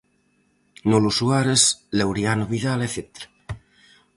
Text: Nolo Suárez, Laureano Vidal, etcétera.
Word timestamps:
Nolo 0.89 1.09
Suárez, 1.17 1.61
Laureano 1.97 2.45
Vidal, 2.51 2.79
etcétera. 2.87 3.25